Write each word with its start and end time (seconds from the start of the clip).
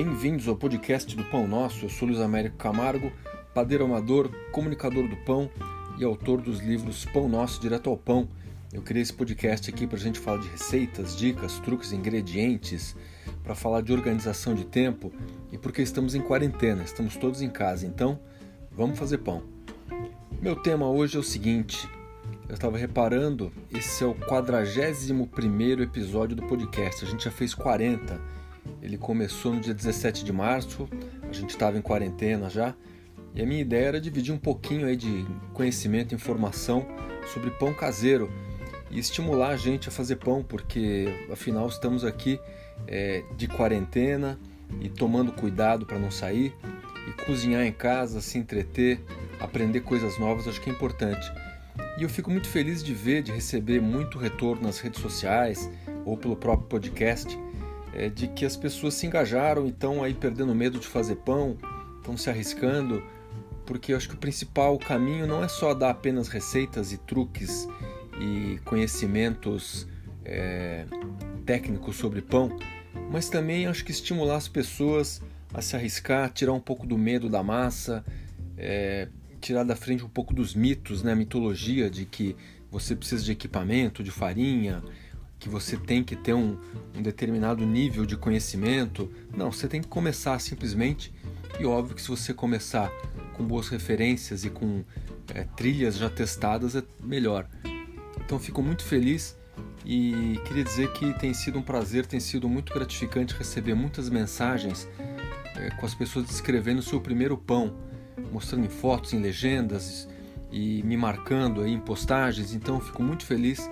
Bem-vindos 0.00 0.46
ao 0.46 0.54
podcast 0.54 1.16
do 1.16 1.24
Pão 1.24 1.48
Nosso. 1.48 1.84
Eu 1.84 1.88
sou 1.88 2.06
Luiz 2.06 2.20
Américo 2.20 2.56
Camargo, 2.56 3.10
padeiro 3.52 3.84
amador, 3.84 4.30
comunicador 4.52 5.08
do 5.08 5.16
pão 5.24 5.50
e 5.98 6.04
autor 6.04 6.40
dos 6.40 6.60
livros 6.60 7.04
Pão 7.06 7.28
Nosso 7.28 7.60
Direto 7.60 7.90
ao 7.90 7.96
Pão. 7.96 8.28
Eu 8.72 8.80
criei 8.80 9.02
esse 9.02 9.12
podcast 9.12 9.68
aqui 9.68 9.88
para 9.88 9.96
a 9.96 10.00
gente 10.00 10.20
falar 10.20 10.38
de 10.38 10.46
receitas, 10.46 11.16
dicas, 11.16 11.58
truques, 11.58 11.92
ingredientes, 11.92 12.94
para 13.42 13.56
falar 13.56 13.80
de 13.80 13.92
organização 13.92 14.54
de 14.54 14.64
tempo 14.64 15.12
e 15.50 15.58
porque 15.58 15.82
estamos 15.82 16.14
em 16.14 16.20
quarentena, 16.20 16.84
estamos 16.84 17.16
todos 17.16 17.42
em 17.42 17.50
casa, 17.50 17.84
então 17.84 18.20
vamos 18.70 18.96
fazer 18.96 19.18
pão. 19.18 19.42
Meu 20.40 20.54
tema 20.54 20.88
hoje 20.88 21.16
é 21.16 21.18
o 21.18 21.24
seguinte: 21.24 21.90
eu 22.48 22.54
estava 22.54 22.78
reparando, 22.78 23.52
esse 23.68 24.04
é 24.04 24.06
o 24.06 24.14
41 24.14 25.82
episódio 25.82 26.36
do 26.36 26.44
podcast, 26.44 27.04
a 27.04 27.08
gente 27.08 27.24
já 27.24 27.32
fez 27.32 27.52
40 27.52 28.38
ele 28.82 28.96
começou 28.96 29.54
no 29.54 29.60
dia 29.60 29.74
17 29.74 30.24
de 30.24 30.32
março, 30.32 30.88
a 31.22 31.32
gente 31.32 31.50
estava 31.50 31.76
em 31.78 31.82
quarentena 31.82 32.48
já, 32.48 32.74
e 33.34 33.42
a 33.42 33.46
minha 33.46 33.60
ideia 33.60 33.86
era 33.86 34.00
dividir 34.00 34.32
um 34.32 34.38
pouquinho 34.38 34.86
aí 34.86 34.96
de 34.96 35.26
conhecimento 35.52 36.14
informação 36.14 36.86
sobre 37.32 37.50
pão 37.50 37.74
caseiro 37.74 38.30
e 38.90 38.98
estimular 38.98 39.50
a 39.50 39.56
gente 39.56 39.88
a 39.88 39.92
fazer 39.92 40.16
pão, 40.16 40.42
porque 40.42 41.06
afinal 41.30 41.68
estamos 41.68 42.04
aqui 42.04 42.40
é, 42.86 43.22
de 43.36 43.46
quarentena 43.46 44.38
e 44.80 44.88
tomando 44.88 45.32
cuidado 45.32 45.86
para 45.86 45.98
não 45.98 46.10
sair 46.10 46.54
e 47.06 47.24
cozinhar 47.24 47.64
em 47.64 47.72
casa, 47.72 48.20
se 48.20 48.38
entreter, 48.38 49.00
aprender 49.40 49.80
coisas 49.80 50.18
novas, 50.18 50.48
acho 50.48 50.60
que 50.60 50.70
é 50.70 50.72
importante. 50.72 51.30
E 51.98 52.02
eu 52.02 52.08
fico 52.08 52.30
muito 52.30 52.48
feliz 52.48 52.82
de 52.82 52.94
ver, 52.94 53.22
de 53.22 53.32
receber 53.32 53.80
muito 53.80 54.18
retorno 54.18 54.62
nas 54.62 54.78
redes 54.78 55.00
sociais 55.00 55.70
ou 56.04 56.16
pelo 56.16 56.36
próprio 56.36 56.68
podcast 56.68 57.38
é, 57.94 58.08
de 58.08 58.28
que 58.28 58.44
as 58.44 58.56
pessoas 58.56 58.94
se 58.94 59.06
engajaram 59.06 59.66
e 59.66 59.70
estão 59.70 60.02
aí 60.02 60.14
perdendo 60.14 60.54
medo 60.54 60.78
de 60.78 60.86
fazer 60.86 61.16
pão, 61.16 61.56
estão 61.98 62.16
se 62.16 62.30
arriscando, 62.30 63.02
porque 63.66 63.92
eu 63.92 63.96
acho 63.96 64.08
que 64.08 64.14
o 64.14 64.18
principal 64.18 64.78
caminho 64.78 65.26
não 65.26 65.42
é 65.44 65.48
só 65.48 65.74
dar 65.74 65.90
apenas 65.90 66.28
receitas 66.28 66.92
e 66.92 66.98
truques 66.98 67.68
e 68.20 68.58
conhecimentos 68.64 69.86
é, 70.24 70.86
técnicos 71.44 71.96
sobre 71.96 72.22
pão, 72.22 72.56
mas 73.10 73.28
também 73.28 73.66
acho 73.66 73.84
que 73.84 73.90
estimular 73.90 74.36
as 74.36 74.48
pessoas 74.48 75.22
a 75.52 75.62
se 75.62 75.76
arriscar, 75.76 76.30
tirar 76.30 76.52
um 76.52 76.60
pouco 76.60 76.86
do 76.86 76.98
medo 76.98 77.28
da 77.28 77.42
massa, 77.42 78.04
é, 78.56 79.08
tirar 79.40 79.64
da 79.64 79.76
frente 79.76 80.04
um 80.04 80.08
pouco 80.08 80.34
dos 80.34 80.54
mitos, 80.54 81.02
né, 81.02 81.12
a 81.12 81.16
mitologia 81.16 81.88
de 81.88 82.04
que 82.04 82.36
você 82.70 82.94
precisa 82.94 83.24
de 83.24 83.32
equipamento, 83.32 84.02
de 84.02 84.10
farinha, 84.10 84.82
que 85.38 85.48
você 85.48 85.76
tem 85.76 86.02
que 86.02 86.16
ter 86.16 86.34
um, 86.34 86.58
um, 86.96 87.02
determinado 87.02 87.64
nível 87.64 88.04
de 88.04 88.16
conhecimento. 88.16 89.10
Não, 89.36 89.52
você 89.52 89.68
tem 89.68 89.80
que 89.80 89.88
começar 89.88 90.38
simplesmente. 90.40 91.12
E 91.58 91.64
óbvio 91.64 91.94
que 91.94 92.02
se 92.02 92.08
você 92.08 92.34
começar 92.34 92.90
com 93.34 93.44
boas 93.44 93.68
referências 93.68 94.44
e 94.44 94.50
com 94.50 94.84
é, 95.34 95.44
trilhas 95.44 95.96
já 95.96 96.10
testadas, 96.10 96.74
é 96.74 96.82
melhor. 97.02 97.48
Então 98.24 98.38
fico 98.38 98.62
muito 98.62 98.84
feliz 98.84 99.38
e 99.84 100.38
queria 100.44 100.64
dizer 100.64 100.92
que 100.92 101.18
tem 101.18 101.32
sido 101.32 101.58
um 101.58 101.62
prazer, 101.62 102.04
tem 102.04 102.20
sido 102.20 102.48
muito 102.48 102.74
gratificante 102.74 103.34
receber 103.34 103.74
muitas 103.74 104.10
mensagens 104.10 104.88
é, 105.56 105.70
com 105.70 105.86
as 105.86 105.94
pessoas 105.94 106.26
descrevendo 106.26 106.80
o 106.80 106.82
seu 106.82 107.00
primeiro 107.00 107.38
pão, 107.38 107.74
mostrando 108.32 108.66
em 108.66 108.68
fotos, 108.68 109.12
em 109.12 109.20
legendas 109.20 110.08
e 110.50 110.82
me 110.82 110.96
marcando 110.96 111.62
aí 111.62 111.72
em 111.72 111.80
postagens. 111.80 112.52
Então 112.52 112.80
fico 112.80 113.02
muito 113.02 113.24
feliz 113.24 113.68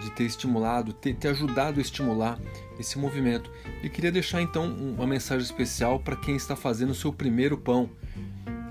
de 0.00 0.10
ter 0.10 0.24
estimulado, 0.24 0.92
ter, 0.92 1.14
ter 1.14 1.28
ajudado 1.28 1.78
a 1.78 1.82
estimular 1.82 2.38
esse 2.78 2.98
movimento. 2.98 3.50
E 3.82 3.88
queria 3.88 4.12
deixar 4.12 4.40
então 4.40 4.66
uma 4.66 5.06
mensagem 5.06 5.44
especial 5.44 6.00
para 6.00 6.16
quem 6.16 6.36
está 6.36 6.54
fazendo 6.54 6.90
o 6.90 6.94
seu 6.94 7.12
primeiro 7.12 7.56
pão. 7.56 7.90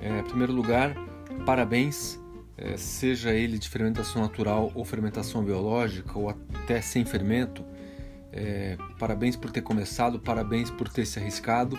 É, 0.01 0.19
em 0.19 0.23
primeiro 0.23 0.53
lugar, 0.53 0.95
parabéns, 1.45 2.19
é, 2.57 2.77
seja 2.77 3.31
ele 3.33 3.57
de 3.57 3.69
fermentação 3.69 4.21
natural 4.21 4.71
ou 4.73 4.83
fermentação 4.83 5.43
biológica 5.43 6.17
ou 6.17 6.29
até 6.29 6.81
sem 6.81 7.05
fermento. 7.05 7.63
É, 8.31 8.77
parabéns 8.99 9.35
por 9.35 9.51
ter 9.51 9.61
começado, 9.61 10.19
parabéns 10.19 10.69
por 10.69 10.89
ter 10.89 11.05
se 11.05 11.19
arriscado. 11.19 11.77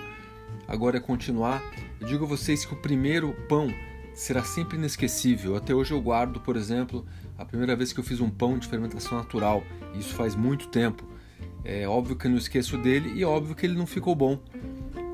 Agora 0.67 0.99
é 0.99 1.01
continuar. 1.01 1.63
Eu 2.01 2.07
digo 2.07 2.25
a 2.25 2.29
vocês 2.29 2.65
que 2.65 2.75
o 2.75 2.77
primeiro 2.77 3.33
pão 3.49 3.73
será 4.19 4.43
sempre 4.43 4.77
inesquecível. 4.77 5.55
Até 5.55 5.73
hoje 5.73 5.93
eu 5.93 6.01
guardo, 6.03 6.41
por 6.41 6.57
exemplo, 6.57 7.07
a 7.39 7.45
primeira 7.45 7.77
vez 7.77 7.93
que 7.93 8.01
eu 8.01 8.05
fiz 8.05 8.21
um 8.21 8.29
pão 8.29 8.59
de 8.59 8.67
fermentação 8.67 9.17
natural. 9.17 9.63
Isso 9.95 10.13
faz 10.13 10.35
muito 10.35 10.67
tempo. 10.67 11.05
É 11.65 11.87
óbvio 11.87 12.17
que 12.17 12.27
eu 12.27 12.31
não 12.33 12.39
esqueço 12.39 12.77
dele 12.77 13.13
e 13.15 13.25
óbvio 13.25 13.55
que 13.55 13.65
ele 13.65 13.77
não 13.77 13.87
ficou 13.87 14.17
bom, 14.17 14.41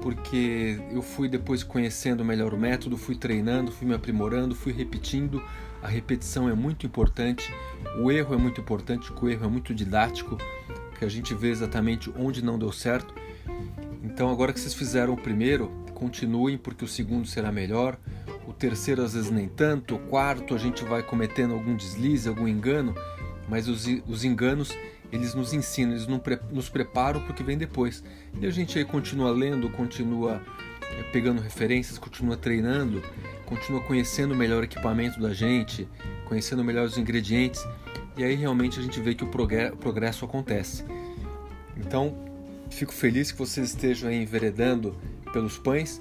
porque 0.01 0.81
eu 0.91 1.03
fui 1.03 1.29
depois 1.29 1.63
conhecendo 1.63 2.25
melhor 2.25 2.55
o 2.55 2.59
método, 2.59 2.97
fui 2.97 3.15
treinando, 3.15 3.71
fui 3.71 3.87
me 3.87 3.95
aprimorando, 3.95 4.55
fui 4.55 4.73
repetindo. 4.73 5.43
A 5.83 5.89
repetição 5.89 6.49
é 6.49 6.55
muito 6.55 6.87
importante, 6.87 7.53
o 8.01 8.11
erro 8.11 8.35
é 8.35 8.39
muito 8.39 8.63
importante, 8.63 9.13
o 9.13 9.29
erro 9.29 9.45
é 9.45 9.49
muito 9.49 9.75
didático, 9.75 10.39
que 10.99 11.05
a 11.05 11.11
gente 11.11 11.35
vê 11.35 11.51
exatamente 11.51 12.11
onde 12.17 12.43
não 12.43 12.59
deu 12.59 12.73
certo. 12.73 13.15
Então, 14.03 14.31
agora 14.31 14.51
que 14.51 14.61
vocês 14.61 14.73
fizeram 14.73 15.13
o 15.13 15.17
primeiro, 15.17 15.71
continuem, 15.93 16.57
porque 16.57 16.85
o 16.85 16.89
segundo 16.89 17.27
será 17.27 17.53
melhor, 17.53 17.99
o 18.47 18.53
terceiro 18.53 19.03
às 19.03 19.15
vezes 19.15 19.31
nem 19.31 19.49
tanto, 19.49 19.97
o 19.97 19.99
quarto 19.99 20.55
a 20.55 20.59
gente 20.59 20.85
vai 20.85 21.03
cometendo 21.03 21.55
algum 21.55 21.75
deslize, 21.77 22.29
algum 22.29 22.49
engano, 22.49 22.95
mas 23.49 23.69
os, 23.69 23.87
os 24.07 24.25
enganos 24.25 24.77
eles 25.13 25.35
nos 25.35 25.53
ensinam, 25.53 25.93
eles 25.93 26.07
nos 26.51 26.69
preparam 26.69 27.21
para 27.21 27.31
o 27.31 27.35
que 27.35 27.43
vem 27.43 27.57
depois. 27.57 28.03
E 28.41 28.47
a 28.47 28.51
gente 28.51 28.77
aí 28.79 28.85
continua 28.85 29.31
lendo, 29.31 29.71
continua 29.71 30.43
eh, 30.83 31.03
pegando 31.13 31.41
referências, 31.41 31.99
continua 31.99 32.37
treinando, 32.37 33.01
continua 33.47 33.81
conhecendo 33.83 34.35
melhor 34.35 34.63
o 34.63 34.65
equipamento 34.65 35.21
da 35.21 35.33
gente, 35.33 35.89
conhecendo 36.25 36.65
melhor 36.65 36.87
os 36.87 36.99
ingredientes, 36.99 37.65
e 38.17 38.25
aí 38.25 38.35
realmente 38.35 38.81
a 38.81 38.83
gente 38.83 39.01
vê 39.01 39.15
que 39.15 39.23
o 39.23 39.29
progresso 39.29 40.25
acontece. 40.25 40.85
Então, 41.77 42.17
fico 42.71 42.93
feliz 42.93 43.31
que 43.31 43.39
vocês 43.39 43.69
estejam 43.69 44.09
aí 44.09 44.23
enveredando 44.23 44.97
pelos 45.33 45.59
pães 45.59 46.01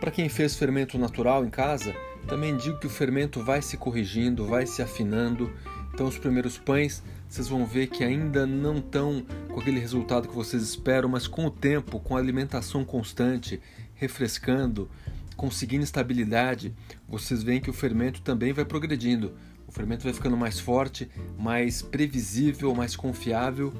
para 0.00 0.10
quem 0.10 0.28
fez 0.28 0.56
fermento 0.56 0.98
natural 0.98 1.44
em 1.44 1.50
casa, 1.50 1.94
também 2.26 2.56
digo 2.56 2.78
que 2.78 2.86
o 2.86 2.90
fermento 2.90 3.44
vai 3.44 3.60
se 3.60 3.76
corrigindo, 3.76 4.46
vai 4.46 4.66
se 4.66 4.80
afinando. 4.80 5.52
Então, 5.92 6.06
os 6.06 6.18
primeiros 6.18 6.56
pães 6.56 7.02
vocês 7.28 7.46
vão 7.46 7.64
ver 7.64 7.86
que 7.86 8.02
ainda 8.02 8.44
não 8.44 8.78
estão 8.78 9.24
com 9.48 9.60
aquele 9.60 9.78
resultado 9.78 10.26
que 10.26 10.34
vocês 10.34 10.64
esperam, 10.64 11.08
mas 11.08 11.28
com 11.28 11.46
o 11.46 11.50
tempo, 11.50 12.00
com 12.00 12.16
a 12.16 12.18
alimentação 12.18 12.84
constante, 12.84 13.60
refrescando, 13.94 14.90
conseguindo 15.36 15.84
estabilidade, 15.84 16.74
vocês 17.08 17.44
veem 17.44 17.60
que 17.60 17.70
o 17.70 17.72
fermento 17.72 18.20
também 18.22 18.52
vai 18.52 18.64
progredindo. 18.64 19.32
O 19.68 19.70
fermento 19.70 20.02
vai 20.02 20.12
ficando 20.12 20.36
mais 20.36 20.58
forte, 20.58 21.08
mais 21.38 21.82
previsível, 21.82 22.74
mais 22.74 22.96
confiável 22.96 23.72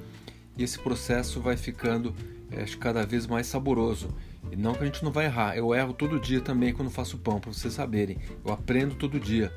e 0.56 0.62
esse 0.62 0.78
processo 0.78 1.40
vai 1.40 1.56
ficando 1.56 2.14
é, 2.52 2.64
cada 2.78 3.04
vez 3.04 3.26
mais 3.26 3.48
saboroso. 3.48 4.14
E 4.50 4.56
não 4.56 4.74
que 4.74 4.82
a 4.82 4.86
gente 4.86 5.04
não 5.04 5.12
vai 5.12 5.26
errar, 5.26 5.56
eu 5.56 5.74
erro 5.74 5.92
todo 5.92 6.18
dia 6.18 6.40
também 6.40 6.72
quando 6.72 6.90
faço 6.90 7.18
pão, 7.18 7.40
para 7.40 7.52
vocês 7.52 7.74
saberem. 7.74 8.18
Eu 8.44 8.52
aprendo 8.52 8.94
todo 8.94 9.18
dia. 9.18 9.52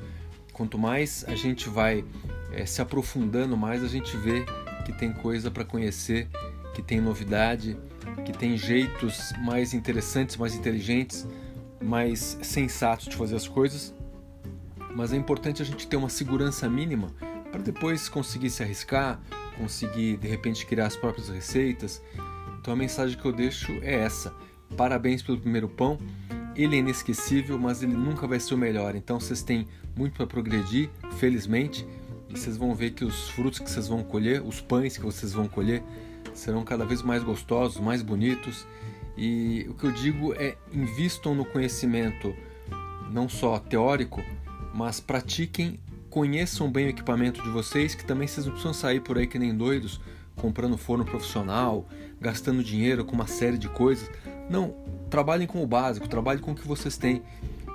Quanto 0.52 0.78
mais 0.78 1.24
a 1.26 1.34
gente 1.34 1.68
vai 1.68 2.04
é, 2.52 2.64
se 2.64 2.80
aprofundando, 2.80 3.56
mais 3.56 3.82
a 3.82 3.88
gente 3.88 4.16
vê 4.16 4.44
que 4.84 4.92
tem 4.92 5.12
coisa 5.12 5.50
para 5.50 5.64
conhecer, 5.64 6.28
que 6.74 6.82
tem 6.82 7.00
novidade, 7.00 7.76
que 8.24 8.32
tem 8.32 8.56
jeitos 8.56 9.32
mais 9.38 9.74
interessantes, 9.74 10.36
mais 10.36 10.54
inteligentes, 10.54 11.26
mais 11.82 12.38
sensatos 12.42 13.06
de 13.06 13.16
fazer 13.16 13.34
as 13.34 13.48
coisas. 13.48 13.94
Mas 14.94 15.12
é 15.12 15.16
importante 15.16 15.60
a 15.60 15.64
gente 15.64 15.88
ter 15.88 15.96
uma 15.96 16.08
segurança 16.08 16.68
mínima 16.68 17.08
para 17.50 17.60
depois 17.62 18.08
conseguir 18.08 18.50
se 18.50 18.62
arriscar, 18.62 19.20
conseguir 19.56 20.16
de 20.18 20.28
repente 20.28 20.64
criar 20.66 20.86
as 20.86 20.96
próprias 20.96 21.28
receitas. 21.28 22.02
Então 22.60 22.72
a 22.72 22.76
mensagem 22.76 23.18
que 23.18 23.24
eu 23.24 23.32
deixo 23.32 23.72
é 23.82 23.94
essa 23.94 24.34
Parabéns 24.76 25.22
pelo 25.22 25.38
primeiro 25.38 25.68
pão. 25.68 25.98
Ele 26.56 26.76
é 26.76 26.78
inesquecível, 26.78 27.58
mas 27.58 27.82
ele 27.82 27.94
nunca 27.94 28.26
vai 28.26 28.38
ser 28.38 28.54
o 28.54 28.58
melhor. 28.58 28.94
Então 28.94 29.18
vocês 29.18 29.42
têm 29.42 29.66
muito 29.96 30.14
para 30.14 30.26
progredir, 30.26 30.90
felizmente, 31.18 31.86
e 32.28 32.38
vocês 32.38 32.56
vão 32.56 32.74
ver 32.74 32.92
que 32.92 33.04
os 33.04 33.28
frutos 33.30 33.58
que 33.58 33.70
vocês 33.70 33.88
vão 33.88 34.02
colher, 34.02 34.42
os 34.42 34.60
pães 34.60 34.96
que 34.96 35.04
vocês 35.04 35.32
vão 35.32 35.46
colher, 35.48 35.82
serão 36.32 36.64
cada 36.64 36.84
vez 36.84 37.02
mais 37.02 37.22
gostosos, 37.22 37.80
mais 37.80 38.02
bonitos. 38.02 38.66
E 39.16 39.66
o 39.68 39.74
que 39.74 39.84
eu 39.84 39.92
digo 39.92 40.34
é 40.34 40.56
invistam 40.72 41.34
no 41.34 41.44
conhecimento 41.44 42.34
não 43.10 43.28
só 43.28 43.58
teórico, 43.58 44.22
mas 44.74 44.98
pratiquem, 44.98 45.78
conheçam 46.10 46.70
bem 46.70 46.86
o 46.86 46.88
equipamento 46.90 47.42
de 47.42 47.48
vocês, 47.48 47.94
que 47.94 48.04
também 48.04 48.26
vocês 48.26 48.46
não 48.46 48.52
precisam 48.52 48.74
sair 48.74 49.00
por 49.00 49.18
aí 49.18 49.26
que 49.26 49.38
nem 49.38 49.54
doidos, 49.54 50.00
comprando 50.36 50.76
forno 50.76 51.04
profissional, 51.04 51.88
gastando 52.20 52.62
dinheiro 52.62 53.04
com 53.04 53.14
uma 53.14 53.26
série 53.26 53.58
de 53.58 53.68
coisas. 53.68 54.10
Não, 54.48 54.74
trabalhem 55.10 55.46
com 55.46 55.62
o 55.62 55.66
básico, 55.66 56.08
trabalhem 56.08 56.42
com 56.42 56.52
o 56.52 56.54
que 56.54 56.66
vocês 56.66 56.96
têm. 56.96 57.22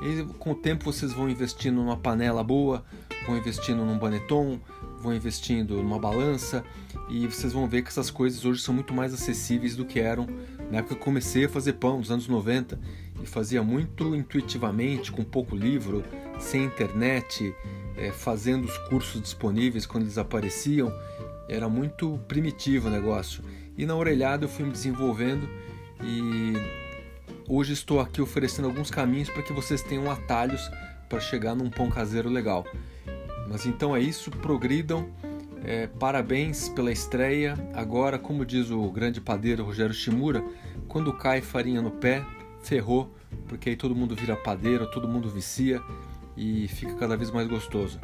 E 0.01 0.24
com 0.39 0.51
o 0.51 0.56
tempo 0.56 0.86
vocês 0.86 1.12
vão 1.12 1.30
investindo 1.30 1.75
numa 1.75 1.98
panela 1.98 2.44
boa, 2.44 2.86
vão 3.25 3.38
investindo 3.38 3.83
num 3.83 3.98
baneton, 3.98 4.60
vão 5.01 5.13
investindo 5.13 5.75
numa 5.75 6.00
balança 6.00 6.63
e 7.10 7.27
vocês 7.27 7.51
vão 7.51 7.68
ver 7.68 7.81
que 7.81 7.89
essas 7.89 8.10
coisas 8.10 8.45
hoje 8.45 8.62
são 8.62 8.74
muito 8.74 8.94
mais 8.94 9.13
acessíveis 9.13 9.75
do 9.75 9.83
que 9.83 10.00
eram 10.00 10.25
na 10.69 10.80
época 10.80 10.95
que 10.95 11.01
eu 11.01 11.06
comecei 11.06 11.45
a 11.45 11.50
fazer 11.50 11.74
pão, 11.74 11.98
nos 11.98 12.12
anos 12.12 12.27
90, 12.27 12.80
e 13.21 13.25
fazia 13.25 13.63
muito 13.63 14.16
intuitivamente, 14.16 15.12
com 15.12 15.24
pouco 15.24 15.56
livro, 15.56 16.04
sem 16.39 16.63
internet, 16.63 17.54
é, 17.98 18.12
fazendo 18.12 18.66
os 18.66 18.77
cursos 18.89 19.19
disponíveis 19.19 19.86
quando 19.86 20.04
eles 20.04 20.18
apareciam. 20.18 20.94
Era 21.48 21.68
muito 21.68 22.19
primitivo 22.27 22.88
o 22.88 22.92
negócio. 22.92 23.44
E 23.75 23.86
na 23.86 23.95
orelhada 23.95 24.45
eu 24.45 24.50
fui 24.50 24.63
me 24.63 24.71
desenvolvendo 24.71 25.50
e 26.04 26.54
hoje 27.48 27.74
estou 27.74 28.00
aqui 28.00 28.22
oferecendo 28.22 28.68
alguns 28.68 28.90
caminhos 28.90 29.30
para 29.30 29.44
que 29.44 29.54
vocês 29.54 29.81
tenham 29.81 30.10
atalhos 30.10 30.69
para 31.07 31.19
chegar 31.19 31.56
num 31.56 31.69
pão 31.69 31.90
caseiro 31.90 32.30
legal. 32.30 32.66
Mas 33.50 33.66
então 33.66 33.96
é 33.96 34.00
isso, 34.00 34.30
progridam. 34.30 35.10
É, 35.63 35.88
parabéns 35.88 36.69
pela 36.69 36.92
estreia. 36.92 37.56
Agora, 37.74 38.18
como 38.18 38.46
diz 38.46 38.69
o 38.69 38.90
grande 38.92 39.19
padeiro 39.19 39.63
Rogério 39.63 39.94
Shimura, 39.94 40.44
quando 40.88 41.12
cai 41.12 41.42
farinha 41.42 41.81
no 41.81 41.92
pé, 41.92 42.24
ferrou, 42.62 43.13
porque 43.48 43.69
aí 43.69 43.75
todo 43.75 43.95
mundo 43.95 44.16
vira 44.16 44.36
padeiro, 44.36 44.90
todo 44.90 45.07
mundo 45.07 45.30
vicia 45.30 45.81
e 46.38 46.68
fica 46.68 46.94
cada 46.95 47.18
vez 47.18 47.31
mais 47.31 47.48
gostoso. 47.48 48.00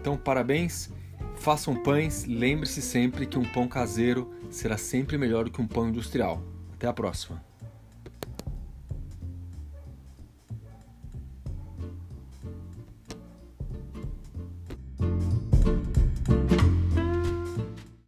Então, 0.00 0.16
parabéns, 0.16 0.90
façam 1.36 1.74
pães, 1.74 2.24
lembre-se 2.26 2.80
sempre 2.82 3.26
que 3.26 3.38
um 3.38 3.44
pão 3.44 3.68
caseiro 3.68 4.32
será 4.50 4.76
sempre 4.76 5.18
melhor 5.18 5.44
do 5.44 5.50
que 5.50 5.60
um 5.60 5.66
pão 5.66 5.88
industrial. 5.88 6.42
Até 6.76 6.86
a 6.86 6.92
próxima. 6.92 7.42